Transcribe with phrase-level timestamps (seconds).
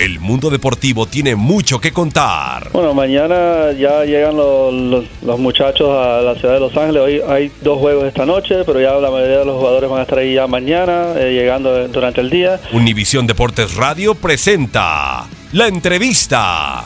[0.00, 2.70] El mundo deportivo tiene mucho que contar.
[2.72, 7.02] Bueno, mañana ya llegan los, los- los muchachos a la ciudad de Los Ángeles.
[7.02, 10.02] Hoy hay dos juegos esta noche, pero ya la mayoría de los jugadores van a
[10.02, 12.60] estar ahí ya mañana, eh, llegando durante el día.
[12.72, 16.84] Univisión Deportes Radio presenta la entrevista.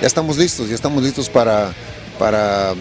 [0.00, 1.72] ya estamos listos, ya estamos listos para,
[2.18, 2.72] para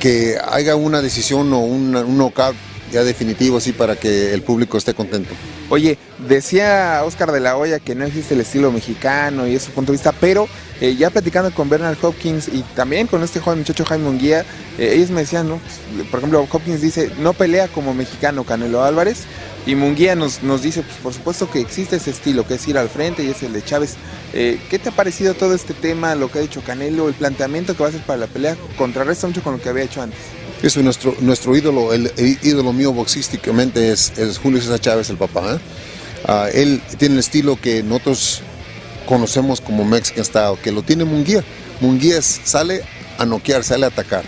[0.00, 2.56] que haya una decisión o un, un knockout
[2.94, 5.34] ya definitivo, así para que el público esté contento.
[5.68, 9.92] Oye, decía Oscar de la Hoya que no existe el estilo mexicano y ese punto
[9.92, 10.48] de vista, pero
[10.80, 14.44] eh, ya platicando con Bernard Hopkins y también con este joven muchacho Jaime Munguía,
[14.78, 15.58] eh, ellos me decían, ¿no?
[15.58, 19.24] Pues, Por ejemplo, Hopkins dice, no pelea como mexicano Canelo Álvarez,
[19.66, 22.76] y Munguía nos, nos dice, pues por supuesto que existe ese estilo, que es ir
[22.76, 23.94] al frente y es el de Chávez.
[24.34, 27.74] Eh, ¿Qué te ha parecido todo este tema, lo que ha dicho Canelo, el planteamiento
[27.74, 28.56] que va a hacer para la pelea?
[28.76, 30.18] Contrarresta mucho con lo que había hecho antes.
[30.64, 32.10] Eso es nuestro, nuestro ídolo, el,
[32.42, 35.56] ídolo mío boxísticamente es, es Julio César Chávez, el papá.
[35.56, 35.58] ¿eh?
[36.26, 38.40] Ah, él tiene el estilo que nosotros
[39.04, 41.44] conocemos como Mexican Style, que lo tiene Munguía.
[41.82, 42.80] Munguía sale
[43.18, 44.24] a noquear, sale a atacar.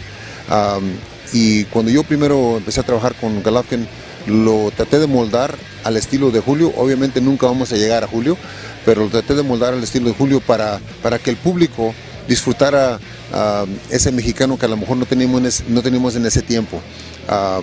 [1.32, 3.88] Y cuando yo primero empecé a trabajar con Golovkin,
[4.26, 5.54] lo traté de moldar
[5.84, 6.70] al estilo de Julio.
[6.76, 8.36] Obviamente nunca vamos a llegar a Julio,
[8.84, 11.94] pero lo traté de moldar al estilo de Julio para, para que el público
[12.28, 12.98] disfrutara
[13.32, 15.06] ah, ese mexicano que a lo mejor no
[15.47, 16.81] ese, no teníamos en ese tiempo.
[17.28, 17.60] Ah,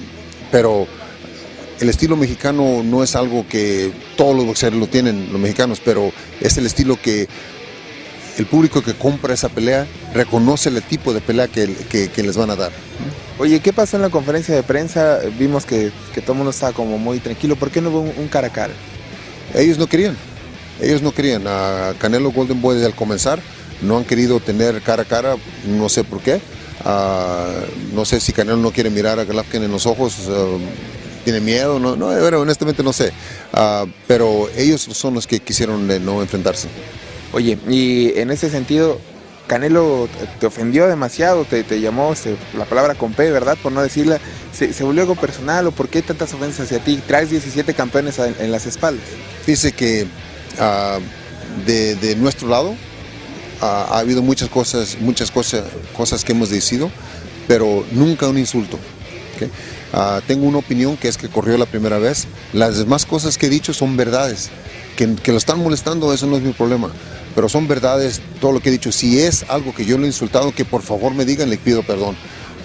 [0.51, 0.87] pero
[1.79, 6.11] el estilo mexicano no es algo que todos los boxeadores lo tienen, los mexicanos, pero
[6.39, 7.27] es el estilo que
[8.37, 12.35] el público que compra esa pelea reconoce el tipo de pelea que, que- que les
[12.37, 12.71] van a dar.
[13.37, 15.19] Oye, ¿qué pasó en la conferencia de prensa?
[15.37, 17.55] Vimos que, que todo el mundo estaba como muy tranquilo.
[17.55, 18.73] ¿Por qué no hubo un, un cara a cara?
[19.55, 20.15] Ellos no querían,
[20.81, 21.43] ellos no querían.
[21.47, 23.39] A Canelo Golden Boy desde el comenzar
[23.81, 25.35] no han querido tener cara a cara,
[25.67, 26.41] no sé por qué.
[26.85, 27.47] Ah,
[27.93, 30.57] no sé si Canelo no quiere mirar a Golovkin en los ojos, ah,
[31.23, 33.11] tiene miedo, no, no, bueno, honestamente no sé.
[33.53, 36.67] Ah, pero ellos son los que quisieron eh, no enfrentarse.
[37.31, 38.99] Oye, y en ese sentido,
[39.47, 40.07] Canelo
[40.39, 43.57] te ofendió demasiado, te, te llamó este, la palabra con P, ¿verdad?
[43.61, 44.19] Por no decirla.
[44.53, 47.01] ¿Se, se volvió algo personal o por qué tantas ofensas hacia ti?
[47.07, 49.03] Traes 17 campeones en, en las espaldas.
[49.47, 50.05] Dice que
[51.65, 52.75] de, de nuestro lado
[53.63, 55.63] ah, ha habido muchas cosas, muchas cosas,
[55.95, 56.91] cosas que hemos decidido,
[57.47, 58.77] pero nunca un insulto.
[59.35, 59.49] ¿ok?
[59.93, 62.27] Ah, tengo una opinión que es que corrió la primera vez.
[62.51, 64.49] Las demás cosas que he dicho son verdades.
[64.97, 66.91] Que, que lo están molestando, eso no es mi problema.
[67.35, 68.91] Pero son verdades, todo lo que he dicho.
[68.91, 71.83] Si es algo que yo le he insultado, que por favor me digan, le pido
[71.83, 72.15] perdón.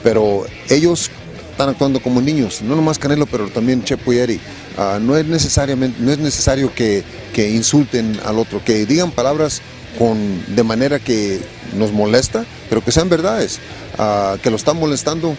[0.03, 1.11] Pero ellos
[1.50, 4.41] están actuando como niños, no nomás Canelo, pero también Chepo y Eri.
[4.77, 7.03] Ah, no es necesariamente, no es necesario que,
[7.35, 9.61] que insulten al otro, que digan palabras
[9.99, 11.41] de manera que
[11.77, 13.59] nos molesta, pero que sean verdades.
[13.99, 15.37] Ah, que lo están molestando,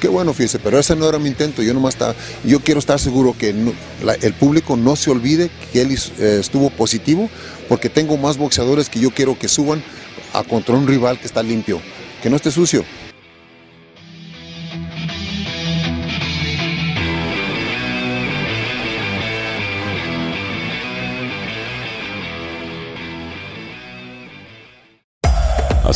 [0.00, 1.62] qué bueno, fíjese, pero ese no era mi intento.
[1.62, 2.14] Yo nomás está,
[2.44, 7.28] yo quiero estar seguro que el público no se olvide que él eh, estuvo positivo,
[7.68, 9.82] porque tengo más boxeadores que yo quiero que suban
[10.32, 11.80] a contra un rival que está limpio,
[12.22, 12.84] que no esté sucio.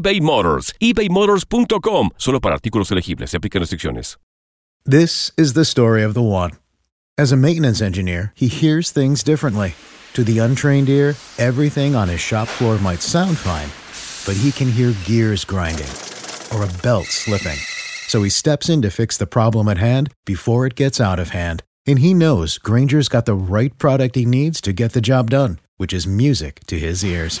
[0.00, 0.72] Motors.
[0.80, 2.10] ebaymotors.com.
[2.16, 3.30] Solo para artículos elegibles.
[3.30, 4.16] Se aplican restricciones.
[4.86, 6.50] This is the story of the one.
[7.16, 9.74] As a maintenance engineer, he hears things differently.
[10.12, 13.70] To the untrained ear, everything on his shop floor might sound fine,
[14.26, 15.88] but he can hear gears grinding
[16.52, 17.56] or a belt slipping.
[18.08, 21.30] So he steps in to fix the problem at hand before it gets out of
[21.30, 21.62] hand.
[21.86, 25.60] And he knows Granger's got the right product he needs to get the job done,
[25.78, 27.40] which is music to his ears.